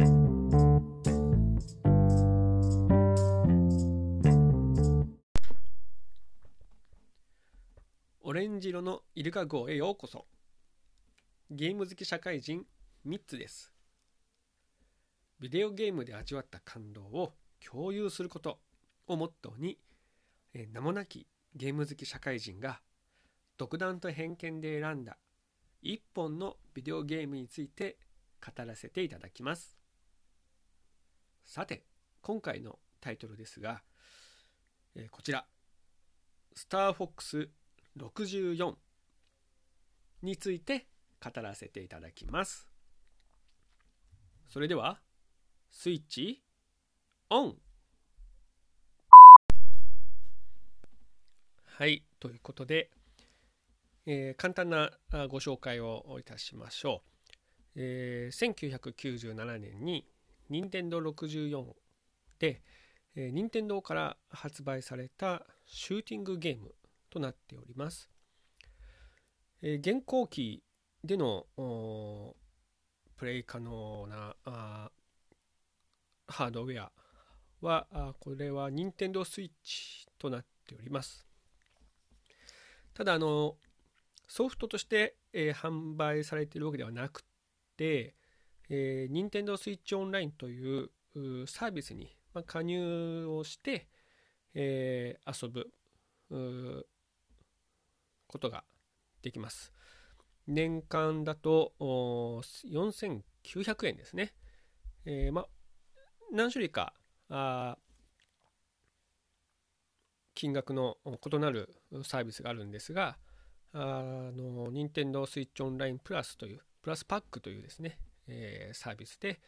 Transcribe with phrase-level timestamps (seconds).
[0.00, 0.02] オ
[8.32, 10.26] レンジ色のイルカ号へようこそ。
[11.50, 12.64] ゲーム好き社会人
[13.08, 13.72] 3つです。
[15.40, 18.60] ビデオゲームで味わった感動を共有すること
[19.08, 19.78] をモットーに
[20.54, 21.26] 名もなき
[21.56, 22.80] ゲーム好き社会人が
[23.56, 25.18] 独断と偏見で選んだ
[25.82, 27.98] 一本のビデオゲームについて
[28.40, 29.87] 語らせていただきます。
[31.48, 31.82] さて
[32.20, 33.82] 今回のタイトルですが、
[34.94, 35.46] えーこちら
[36.54, 37.48] 「スターフォックス
[37.96, 38.76] 64」
[40.20, 40.88] について
[41.24, 42.68] 語らせていただきます。
[44.46, 45.00] それでは
[45.70, 46.42] スイッチ
[47.30, 47.58] オン。
[51.64, 52.90] はいということで、
[54.04, 54.90] えー簡単な
[55.28, 57.02] ご紹介をいたしましょ
[57.74, 60.06] う、えー1997年に
[60.48, 61.74] 任天堂64
[62.38, 62.62] で、
[63.14, 66.74] えー任天堂から発売されたシューティングゲーム
[67.10, 68.08] となっております、
[69.62, 70.62] えー現行機
[71.04, 71.46] での
[73.16, 74.90] プレイ可能なー
[76.28, 76.92] ハードウェア
[77.60, 81.26] はあこれは任天堂スイッチとなっております。
[82.94, 83.56] ただあの
[84.28, 87.24] ソフトとして、えー販売されているわけではなく
[87.76, 88.14] て、
[88.70, 90.90] えー、任天堂スイッチオンラインという
[91.46, 93.88] サービスに、まあ、加入をして、
[94.54, 95.70] えー遊ぶ
[98.26, 98.64] ことが
[99.22, 99.72] できます。
[100.46, 104.34] 年間だと4900円ですね、
[105.04, 105.46] えーまあ
[106.32, 106.92] 何種類か
[107.30, 107.78] あ
[110.38, 111.74] 金額の異なる
[112.04, 113.18] サービスがあるんですが、
[113.72, 119.40] あの、任天堂スイッチオンラインプラスという、プラスパックというですね、えーサービスで、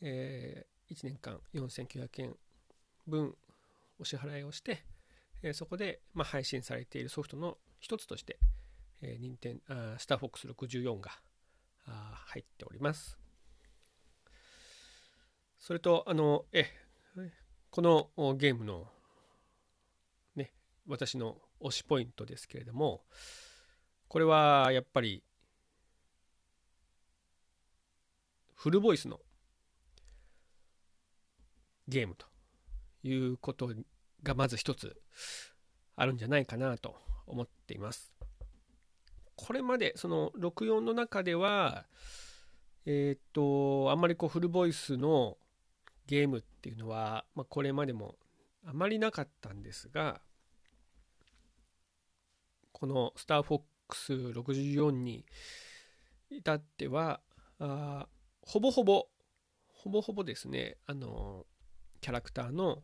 [0.00, 2.36] え1年間4900円
[3.06, 3.34] 分
[3.98, 4.84] お支払いをして、
[5.42, 8.38] えーそこで、まあ、配信されているソフトの一つとして、
[9.02, 11.10] えー、任天あスターフォックス64が
[11.86, 13.18] あ入っております。
[15.58, 16.66] それと、あの、え、
[17.70, 18.88] このゲームの
[20.34, 20.52] ね、
[20.88, 23.04] 私の推しポイントですけれども、
[24.08, 25.22] これはやっぱり
[28.62, 29.18] フルボイスの
[31.88, 32.26] ゲームと
[33.02, 33.72] いうこと
[34.22, 35.02] がまず一つ
[35.96, 36.94] あるんじゃないかなと
[37.26, 38.14] 思っています。
[39.34, 41.86] これまでその64の中では
[42.86, 45.38] えっとあんまりこうフルボイスの
[46.06, 48.14] ゲームっていうのは、まあ、これまでも
[48.64, 50.20] あまりなかったんですが
[52.70, 55.26] このスターフォックス64に
[56.30, 57.18] 至っては
[57.58, 58.06] あ
[58.42, 59.08] ほぼほぼ
[59.68, 61.46] ほぼほぼですねあの
[62.00, 62.82] キャラクターの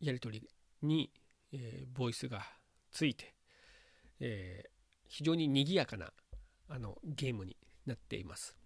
[0.00, 0.48] やり取り
[0.82, 1.10] に、
[1.52, 2.42] えーボイスが
[2.90, 3.34] ついて、
[4.20, 4.70] えー
[5.08, 6.12] 非常に賑やかな
[6.68, 8.56] あのゲームになっています。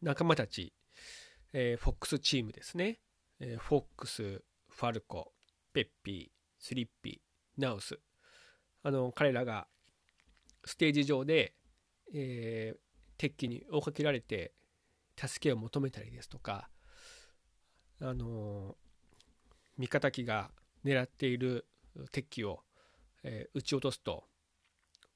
[0.00, 0.72] 仲間たち、
[1.52, 3.00] えーフォックスチームですね、
[3.40, 5.32] えーフォックスファルコ
[5.72, 7.98] ペッピースリッピーナウス。
[8.82, 9.66] あの彼らが
[10.64, 11.54] ステージ上で、
[12.14, 12.78] えー
[13.18, 14.52] 敵機に追いかけられて
[15.16, 16.68] 助けを求めたりですとか
[18.02, 18.76] あの
[19.78, 20.50] 味方機が
[20.84, 21.66] 狙っている
[22.12, 22.60] 敵機を、
[23.22, 24.24] えー撃ち落とすと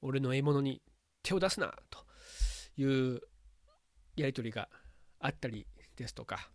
[0.01, 0.81] 俺の獲物に
[1.21, 1.99] 手を出すなと
[2.75, 3.21] いう
[4.15, 4.67] やり取りが
[5.19, 6.49] あったりですとか、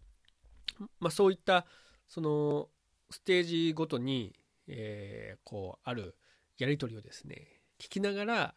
[0.99, 1.67] まあ、そういった
[2.09, 2.69] その
[3.11, 4.35] ステージごとに、
[4.67, 6.17] えーこうある
[6.59, 8.55] やり取りをですね聞きながら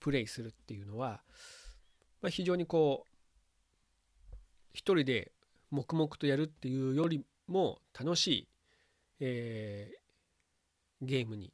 [0.00, 1.22] プレイするっていうのは、
[2.20, 4.34] まあ、非常にこう
[4.72, 5.32] 一人で
[5.70, 8.48] 黙々とやるっていうよりも楽しい、
[9.20, 9.98] えー
[11.00, 11.52] ゲームに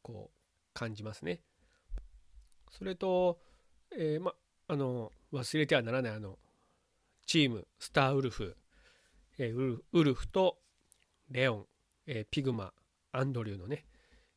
[0.00, 0.38] こう
[0.72, 1.40] 感じますね。
[2.70, 3.38] それと、
[3.94, 4.32] えーま
[4.66, 6.38] あの忘れてはならないあの
[7.26, 8.56] チームスターウルフ、
[9.38, 10.58] えーウルフウルフと
[11.30, 11.66] レオン、
[12.06, 12.72] えーピグマ
[13.12, 13.84] アンドリューのね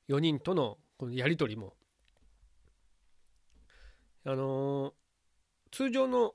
[0.09, 1.73] 4人とのこのやり取りも
[4.23, 4.93] あの
[5.71, 6.33] 通常の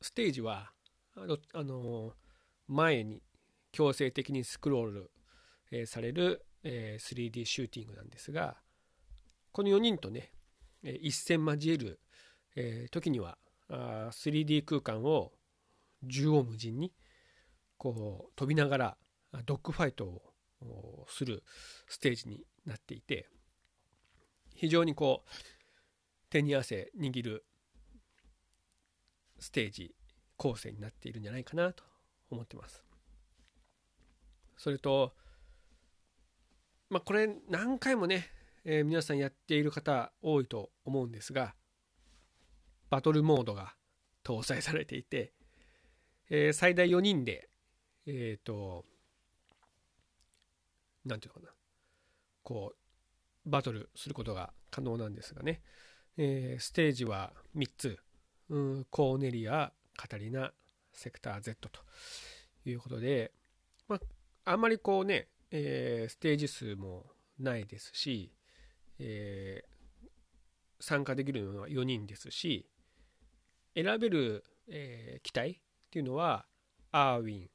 [0.00, 0.70] ステージは
[1.14, 2.12] あの、
[2.68, 3.22] 前に
[3.72, 5.10] 強制的にスクロール、
[5.70, 8.56] えーされる、えー 3D シューティングなんですが
[9.52, 10.32] この4人とね、
[10.82, 12.00] えー一戦交える、
[12.54, 15.32] えー時にはあー 3D 空間を
[16.02, 16.92] 縦横無尽に
[17.78, 18.96] こう飛びながら
[19.44, 20.04] ドッグファイト
[20.62, 21.42] をする
[21.88, 23.28] ステージになっていて
[24.54, 25.30] 非常にこう
[26.30, 27.44] 手に汗握る
[29.38, 29.94] ステージ
[30.36, 31.84] 構成になっているんじゃないかなと
[32.30, 32.82] 思ってます。
[34.56, 35.14] それと、
[36.88, 38.30] まあ、これ何回もね、
[38.64, 41.54] えー、皆さんやっている方多いと思うんですが
[42.88, 43.74] バトルモードが
[44.24, 45.32] 搭載されていて、
[46.30, 47.48] えー、最大4人で
[48.06, 48.84] えっ、ー、と
[51.04, 51.56] 何て言うのかな
[52.42, 52.86] こう
[53.50, 55.62] バトルすることが可能なんですがね、
[56.16, 57.98] えー、ステージは3つ、
[58.48, 60.52] うん、コーネリアカタリナ
[60.92, 61.80] セクター Z と
[62.64, 63.32] いうことで、
[63.88, 67.06] まあ、あんまりこうね、えー、ステージ数も
[67.38, 68.32] ないですし、
[68.98, 70.08] えー、
[70.80, 72.66] 参加できるのは4人ですし
[73.74, 75.54] 選べる、えー、機体っ
[75.90, 76.46] ていうのは
[76.92, 77.50] アーウィン。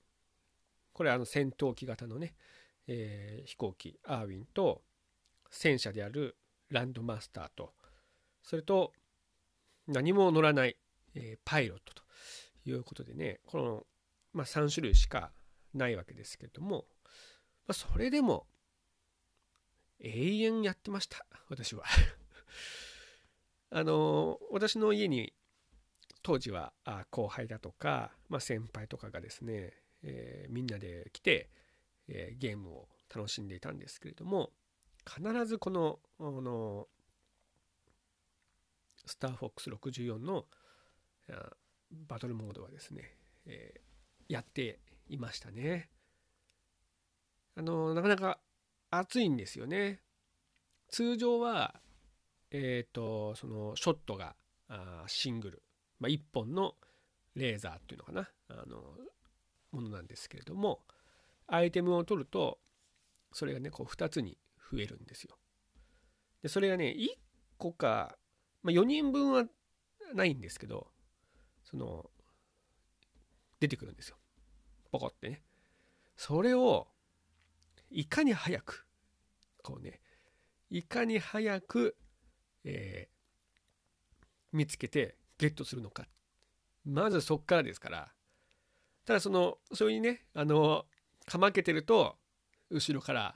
[0.93, 2.35] これあの戦闘機型のね、
[2.87, 4.83] えー、飛行機アーウィンと
[5.49, 6.37] 戦車である
[6.69, 7.73] ランドマスターと
[8.43, 8.93] それと
[9.87, 10.77] 何も乗らない、
[11.15, 12.03] えー、パイロットと
[12.65, 13.83] いうことでねこの、
[14.33, 15.31] まあ、3種類しか
[15.73, 16.85] ないわけですけれども、
[17.67, 18.47] まあ、それでも
[19.99, 21.83] 永遠やってました私は。
[23.73, 25.33] あの私の家に
[26.23, 26.73] 当時は
[27.09, 29.73] 後輩だとか、まあ、先輩とかがですね、
[30.03, 31.49] えー、みんなで来て、
[32.07, 34.51] えー、ゲームを楽しんでいたんですけれども
[35.05, 36.87] 必ずこのあの
[39.05, 40.45] スターフォックス64の
[42.07, 43.15] バトルモードはですね、
[43.45, 45.89] えー、やっていましたね。
[47.55, 48.39] あのなかなか
[48.89, 50.01] 熱いんですよね。
[50.89, 51.79] 通常は、
[52.51, 54.35] えっ、ー、とそのショットが
[54.67, 55.63] あシングル、
[55.99, 56.75] まあ、1本の
[57.35, 58.83] レーザーっていうのかなあの
[59.71, 60.81] ものなんですけれども
[61.47, 62.59] アイテムを取ると
[63.33, 64.37] それがねこう2つに
[64.71, 65.37] 増えるんですよ。
[66.41, 67.07] でそれがね1
[67.57, 68.17] 個か、
[68.63, 69.45] まあ、4人分は
[70.13, 70.87] ないんですけど
[71.63, 72.09] その
[73.59, 74.17] 出てくるんですよ。
[74.91, 75.41] ポコってね。
[76.17, 76.87] それを
[77.89, 78.85] いかに早く
[79.63, 79.99] こうね
[80.69, 81.95] いかに早く、
[82.63, 86.07] えー、見つけてゲットするのか
[86.85, 88.11] まずそっからですから
[89.05, 90.85] ただそのそれにねあの
[91.25, 92.15] かまけてると
[92.69, 93.35] 後ろから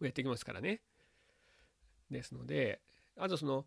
[0.00, 0.80] やってきますからね
[2.10, 2.80] ですので
[3.16, 3.66] あとその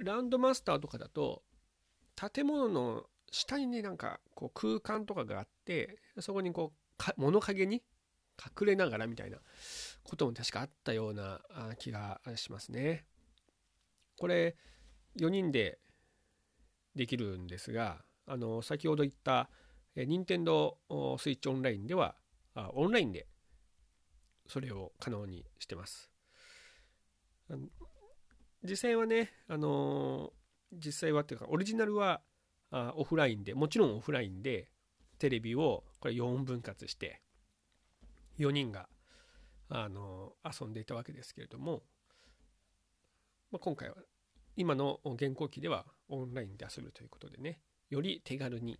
[0.00, 1.42] ランドマスターとかだと
[2.14, 7.82] 建物の下にねなんかこう空間とかがあってそこにこう物陰に
[8.38, 9.38] 隠れながらみたいな
[10.02, 11.40] ことも確かあったような
[11.78, 13.04] 気がしますね。
[14.18, 14.56] これ
[15.18, 15.78] 4人で
[16.94, 19.50] できるんですがあの先ほど言った
[19.96, 20.78] 任天堂
[21.18, 22.16] スイッチオンラインでは
[22.74, 23.26] オンラインで
[24.46, 26.10] それを可能にしてます。
[28.62, 30.32] 実際はね、あの
[30.72, 32.20] 実際はっていうかオリジナルは
[32.70, 34.70] あオフラインでもちろんオフラインで
[35.18, 37.20] テレビをこれ4分割して
[38.38, 38.88] 4人が
[39.68, 41.82] あの遊んでいたわけですけれども、
[43.50, 43.96] まあ、今回は
[44.56, 48.78] 今の現行機ではオンラインで遊ぶということでねより手軽に、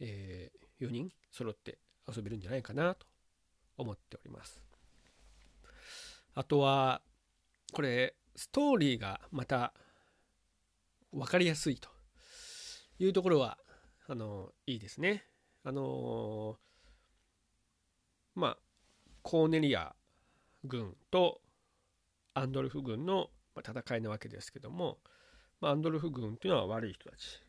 [0.00, 1.78] えー、4人揃って
[2.14, 3.06] 遊べるんじゃないかなと
[3.76, 4.60] 思っております。
[6.34, 7.02] あとは
[7.72, 9.72] これストーリーがまた
[11.12, 11.88] 分かりやすいと
[13.00, 13.58] いうところは
[14.06, 15.24] あのいいですね。
[15.64, 16.56] あの
[18.36, 18.58] まあ
[19.22, 19.92] コーネリア
[20.62, 21.40] 軍と
[22.34, 23.28] アンドルフ軍の
[23.58, 24.98] 戦いなわけですけども、
[25.60, 27.42] まあ、アンドルフ軍というのは悪い人たち。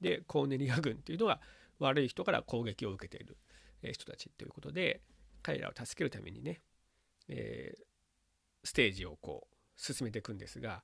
[0.00, 1.40] でコーネリア軍というのは
[1.78, 3.36] 悪い人から攻撃を受けている
[3.92, 5.00] 人たちということで
[5.42, 6.60] 彼らを助けるためにね、
[7.28, 7.84] えー、
[8.64, 10.82] ステージをこう進めていくんですが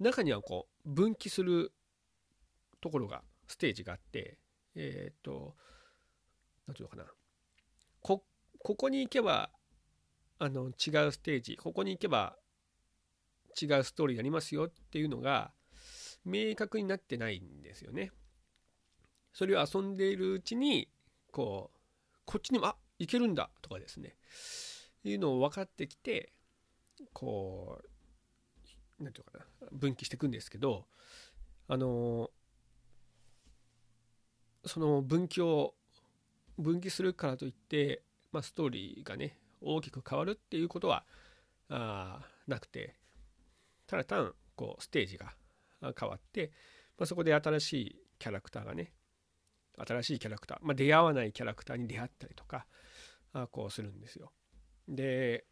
[0.00, 1.72] 中にはこう分岐する
[2.80, 4.38] ところがステージがあって
[4.76, 5.54] えっ、ー、と
[6.66, 7.04] 何ていうのかな
[8.00, 8.22] こ
[8.58, 9.50] ここに行けば
[10.38, 12.36] あの違うステージここに行けば
[13.60, 15.50] 違うストーリーになりますよっていうのが
[16.24, 18.12] 明確になってないんですよね。
[19.32, 20.88] それを遊んでいるうちに
[21.32, 21.78] こう
[22.24, 24.16] こっちにもあ行けるんだとかですね
[25.04, 26.32] いうのを分かってきて
[27.12, 30.84] こう何て言うかな分岐していくんですけど
[31.68, 32.30] あの
[34.64, 35.74] その分岐を
[36.58, 38.02] 分岐するからといって、
[38.32, 41.04] まあ、ストーリーがね大きく変わるっていうことは
[41.68, 42.96] あなくて
[43.86, 45.32] ただ単こうステージが
[45.98, 46.50] 変わって、
[46.98, 48.92] まあ、そこで新しいキャラクターがね
[49.86, 52.66] 新しいキャラクター、まあ、出会わないキャラクターに出会ったりとか
[53.32, 54.32] あこうするんですよ。
[54.88, 55.44] で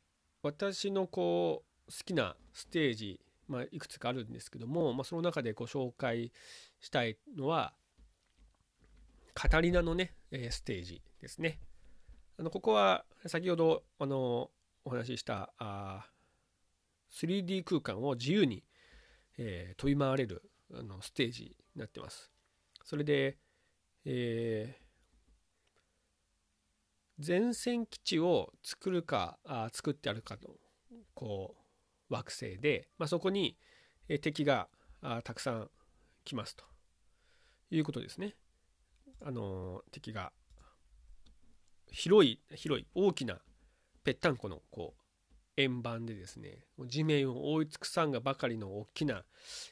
[0.46, 6.32] 私のこう好きなステージ、まあ、いくつかあるんですけども、まあ、その中でご紹介
[6.80, 7.74] したいのは
[9.34, 11.60] カタリナのね、えステージですね。
[12.38, 14.50] あのここは先ほどあの
[14.84, 16.06] お話ししたあ
[17.12, 18.64] 3D 空間を自由に、
[19.36, 22.30] えー、飛び回れるあのステージになってます。
[22.84, 23.36] それで、
[24.04, 24.85] えー、
[27.24, 30.50] 前線基地を作るかあ作ってあるかの
[31.14, 31.56] こ
[32.10, 33.56] う惑星で、まあ、そこに
[34.20, 34.68] 敵が
[35.00, 35.70] あたくさん
[36.24, 36.64] 来ますと
[37.70, 38.34] いうことですね。
[39.24, 40.32] あの敵が
[41.90, 43.38] 広い広い大きな
[44.04, 45.02] ぺったんこのこう
[45.56, 49.24] 円盤でですね地面を覆い尽くさんがばかりの大きな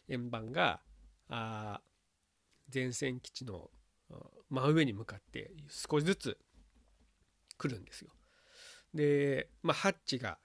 [0.08, 0.80] 円盤が
[1.28, 1.80] あ
[2.72, 3.70] 前線基地の
[4.48, 6.38] 真上に向かって少しずつ
[7.58, 8.10] 来るんですよ。
[8.92, 10.38] で、まあ、ハッチが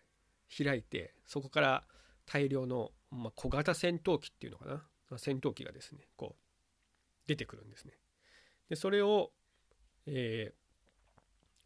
[0.58, 1.84] 開いてそこから
[2.26, 4.66] 大量の、まあ、小型戦闘機っていうのか
[5.10, 5.18] な？
[5.18, 6.42] 戦闘機がですねこう
[7.28, 7.94] 出てくるんですね。
[8.70, 9.32] でそれを、
[10.06, 11.22] えー、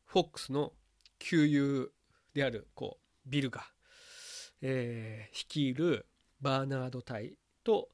[0.05, 0.73] フォックスの
[1.19, 1.91] 旧友
[2.33, 3.65] であるこうビルが、
[4.61, 6.05] えー、率いる
[6.41, 7.89] バーナード隊と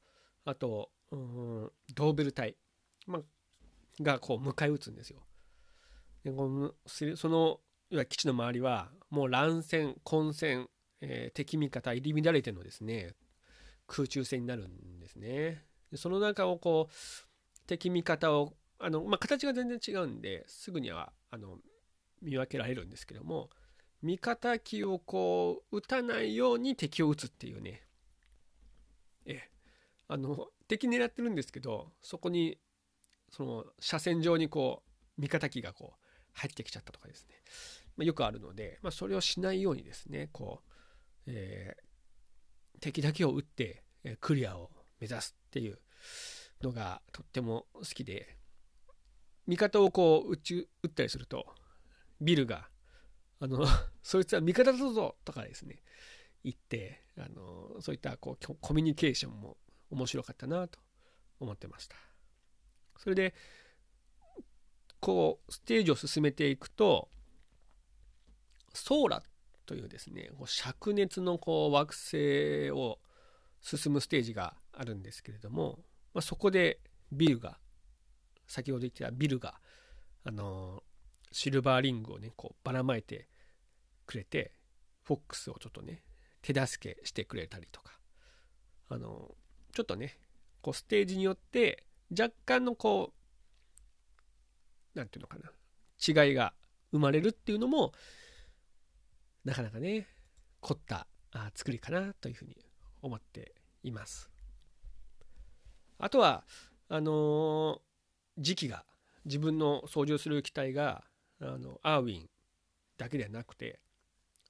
[0.46, 2.56] あとうんドーベル隊、
[3.08, 3.22] まあ、
[4.04, 5.20] がこう迎え撃つんですよ。
[6.30, 6.74] でこの
[7.16, 7.60] その
[7.90, 10.68] 要は基地の周りはもう乱戦混戦、
[11.02, 13.16] えー、敵味方入り乱れてのですね
[13.88, 15.64] 空中戦になるんですね。
[15.92, 16.94] でその中をこう
[17.66, 21.58] 敵味方をあの、まあ、形が全然違うんですぐにはあの
[22.22, 23.50] 見分けられるんですけども
[24.04, 27.82] 味方機をこう撃たないように敵を撃つっていうね
[29.26, 29.50] え
[30.08, 32.60] あの敵狙ってるんですけどそこに
[33.32, 34.84] その車線上にこ
[35.18, 35.99] う味方機がこう
[36.40, 37.36] 入ってきちゃったとかですね、
[37.98, 40.72] まあ、よくあるので、まあ、それをしないようにですねこう、
[41.28, 45.78] えー、敵だけを撃って、えクリアを目指すっていう
[46.62, 48.38] のがとっても好きで
[49.48, 51.46] 味方をこう撃ち撃ったりすると
[52.22, 52.70] ビルが
[53.40, 53.66] あの
[54.04, 55.82] そいつは味方だぞとかですね
[56.44, 59.58] 言ってあのそういったこうコミュニケーションも
[59.90, 60.80] 面白かったなと
[61.40, 61.96] 思ってました。
[62.98, 63.34] それで
[65.00, 67.10] こうステージを進めていくと
[68.74, 69.24] ソーラ
[69.66, 73.00] というですね灼熱のこう惑星を
[73.62, 75.80] 進むステージがあるんですけれども、
[76.14, 76.80] まあ、そこで
[77.12, 77.58] ビルが
[78.48, 79.60] 先ほど言ってたビルが、
[80.24, 80.82] あの
[81.32, 83.28] シルバーリングをねこうばらまいて
[84.08, 84.54] くれて
[85.04, 86.02] フォックスをちょっとね
[86.42, 88.00] 手助けしてくれたりとか
[88.90, 89.36] あの
[89.74, 90.18] ちょっとね
[90.62, 91.84] こうステージによって
[92.18, 93.19] 若干のこう
[95.00, 96.26] 何て言うのかな。
[96.26, 96.54] 違いが
[96.92, 97.94] 生まれるっていうのも
[99.46, 100.08] なかなかね
[100.60, 102.56] 凝ったあ作りかなというふうに
[103.02, 104.30] 思っています。
[105.98, 106.44] あとは
[106.90, 107.80] あのー
[108.42, 108.86] 時期が
[109.26, 111.04] 自分の操縦する機体が
[111.42, 112.30] あのアーウィン
[112.98, 113.82] だけではなくて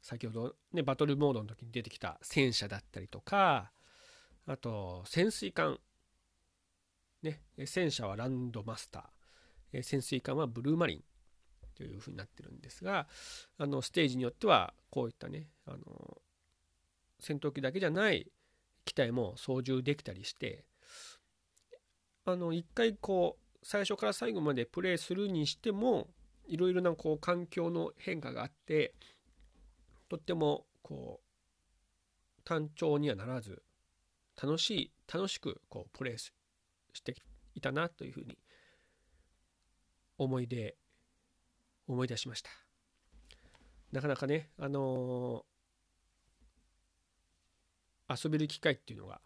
[0.01, 3.71] 先ほどねバトルモードの時に出てきた戦車だったりとか
[4.45, 5.79] あと潜水艦。
[7.21, 9.18] ね戦車はランドマスター。
[9.73, 11.03] ー潜水艦はブルーマリン
[11.75, 13.07] というふうになってるんですが
[13.57, 15.77] あのステージによってはこういったねあの
[17.19, 18.31] 戦闘機だけじゃない
[18.85, 20.65] 機体も操縦できたりして
[22.25, 26.07] あの一回こう最初から最後までプレイするにしても
[26.47, 28.93] いろいろなこう環境の変化があって
[30.09, 33.61] とってもこう単調にはならず
[34.41, 36.31] 楽しい楽しくこうプレイし
[37.03, 37.15] て
[37.53, 38.37] いたなというふうに
[40.19, 40.75] 思い出
[41.87, 42.51] 思い出しました。
[43.91, 49.21] なかなかねあのー、遊べる機会っていうのが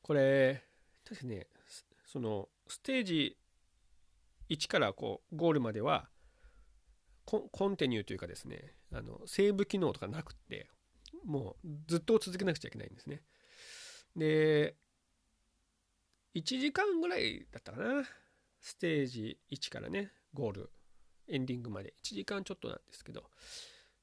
[0.00, 0.62] これ
[1.06, 1.48] 確かね
[2.06, 3.36] そのステージ
[4.48, 6.08] 1からこうゴールまでは
[7.24, 10.70] コンテニューというかですねあのセーブ機能とかなくって
[11.24, 13.22] もうずっと続けなくちゃいけないんですね。
[14.14, 14.76] で
[16.36, 18.04] 1時間ぐらいだったかな。
[18.60, 20.70] ステージ1からねゴール
[21.28, 23.24] エンディングまで1時間ちょっとなんですけど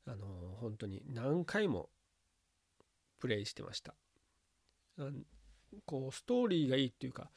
[0.05, 0.25] あの
[0.60, 1.89] 本当に何回も
[3.19, 3.93] プレイしてました。
[5.86, 7.31] こうストーリーがいいっていうか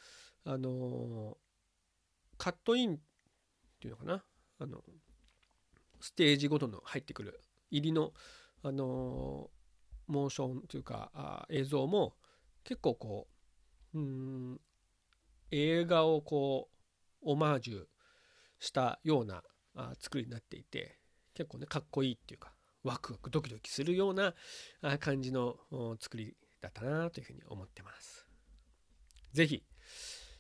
[0.45, 1.39] あの
[2.37, 2.99] カットインっ
[3.81, 4.23] ていうのかな？
[4.59, 4.83] あの
[6.01, 8.13] ステージごとの入ってくる入りの
[8.63, 9.51] あの
[10.07, 12.15] モーションというかあ映像も
[12.65, 13.29] 結構こ
[13.95, 14.61] ううん
[15.51, 16.76] 映画をこう
[17.27, 17.85] オマージュ
[18.59, 19.43] したような
[19.75, 20.99] あ作りになっていて
[21.35, 22.53] 結構ねかっこいいっていうか
[22.83, 24.35] ワクワクドキドキするような
[25.01, 25.57] 感じの
[26.01, 28.27] 作りだったなというふうに思ってます。
[29.33, 29.63] 是非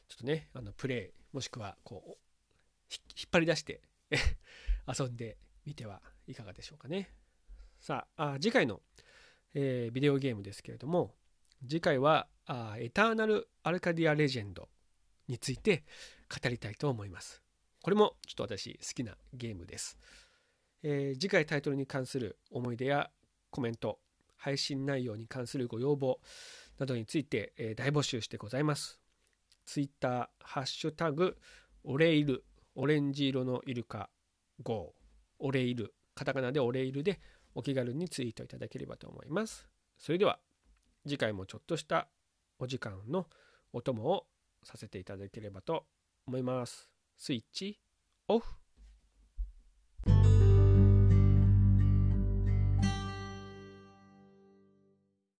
[0.08, 2.10] ちょっとねあのプレイもしくはこう
[3.16, 3.82] 引っ張り出して
[4.86, 7.12] 遊んでみてはいかがでしょうかね。
[7.80, 8.80] さあ、あ次回の、
[9.54, 11.14] えー、ビデオゲームですけれども、
[11.62, 14.68] 次回はあエターナル・アルカディア・レジェンド
[15.28, 15.84] について
[16.28, 17.42] 語りたいと思います。
[17.82, 19.98] これもちょっと私好きなゲームです。
[20.82, 23.10] えー、次回タイトルに関する思い出や
[23.50, 23.98] コメント、
[24.36, 26.20] 配信内容に関するご要望
[26.78, 29.00] などについて、えー、大募集してございます。
[29.64, 31.36] Twitter、ハッシュタグ、
[31.84, 34.10] オレイル、オレンジ色のイルカ
[34.64, 34.86] 5、
[35.38, 37.20] オレイル、カタカナでオレイルで
[37.54, 39.68] お気軽にツイートいただければと思います。
[39.98, 40.38] それでは
[41.06, 42.08] 次回もちょっとした
[42.58, 43.26] お時間の
[43.72, 44.26] お供を
[44.62, 45.86] させていただければと
[46.28, 46.90] 思います。
[47.16, 47.78] スイッチ
[48.26, 48.46] オフ